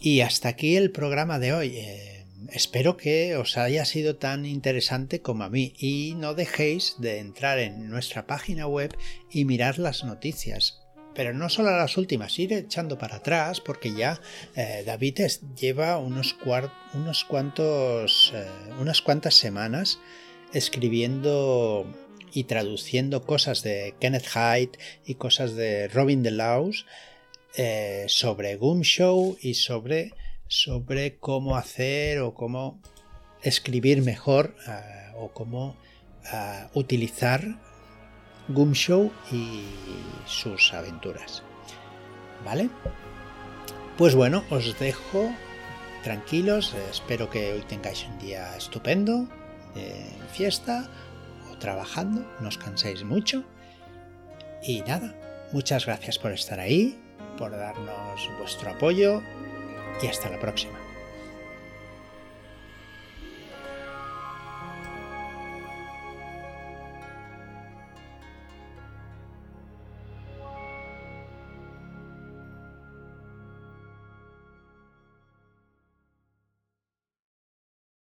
Y 0.01 0.23
hasta 0.23 0.49
aquí 0.49 0.77
el 0.77 0.91
programa 0.91 1.39
de 1.39 1.53
hoy. 1.53 1.77
Eh, 1.77 2.22
espero 2.51 2.97
que 2.97 3.37
os 3.37 3.57
haya 3.57 3.85
sido 3.85 4.17
tan 4.17 4.47
interesante 4.47 5.21
como 5.21 5.45
a 5.45 5.51
mí 5.51 5.75
y 5.79 6.15
no 6.17 6.35
dejéis 6.35 6.97
de 6.99 7.19
entrar 7.19 7.59
en 7.59 7.89
nuestra 7.89 8.27
página 8.27 8.67
web 8.67 8.97
y 9.31 9.45
mirar 9.45 9.79
las 9.79 10.05
noticias. 10.05 10.81
Pero 11.15 11.35
no 11.35 11.49
solo 11.51 11.77
las 11.77 11.97
últimas, 11.99 12.39
ir 12.39 12.53
echando 12.53 12.99
para 12.99 13.17
atrás 13.17 13.61
porque 13.61 13.93
ya 13.93 14.21
eh, 14.57 14.83
David 14.87 15.21
lleva 15.59 15.99
unos, 15.99 16.35
cuantos, 16.35 18.33
eh, 18.35 18.47
unas 18.81 19.03
cuantas 19.03 19.35
semanas 19.35 19.99
escribiendo 20.55 21.87
y 22.33 22.45
traduciendo 22.45 23.25
cosas 23.25 23.63
de 23.63 23.95
Kenneth 24.01 24.27
Hyde 24.27 24.79
y 25.05 25.15
cosas 25.17 25.55
de 25.55 25.89
Robin 25.89 26.23
DeLaus 26.23 26.87
eh, 27.57 28.07
sobre 28.09 28.57
Goom 28.57 28.81
Show 28.81 29.37
y 29.41 29.55
sobre 29.55 30.13
sobre 30.53 31.17
cómo 31.17 31.57
hacer 31.57 32.21
o 32.21 32.35
cómo 32.35 32.79
escribir 33.43 34.03
mejor 34.03 34.55
eh, 34.69 35.13
o 35.17 35.33
cómo 35.33 35.79
uh, 36.31 36.79
utilizar 36.79 37.43
Gumshow 38.49 39.11
y 39.31 39.65
sus 40.27 40.75
aventuras. 40.75 41.43
¿Vale? 42.45 42.69
Pues 43.97 44.15
bueno, 44.15 44.45
os 44.51 44.79
dejo 44.79 45.33
tranquilos. 46.03 46.75
Espero 46.91 47.31
que 47.31 47.55
hoy 47.55 47.63
tengáis 47.63 48.05
un 48.05 48.19
día 48.19 48.55
estupendo 48.55 49.27
de 49.75 50.05
fiesta 50.33 50.91
o 51.51 51.57
trabajando. 51.57 52.31
No 52.41 52.49
os 52.49 52.59
canséis 52.59 53.05
mucho. 53.05 53.43
Y 54.63 54.83
nada, 54.83 55.15
muchas 55.53 55.87
gracias 55.87 56.19
por 56.19 56.33
estar 56.33 56.61
ahí, 56.61 57.01
por 57.39 57.53
darnos 57.53 58.29
vuestro 58.39 58.71
apoyo 58.71 59.23
y 60.01 60.07
hasta 60.07 60.31
la 60.31 60.39
próxima. 60.39 60.82